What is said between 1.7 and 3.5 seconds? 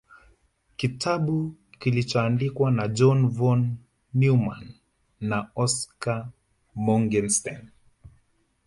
kilichoandikwa na John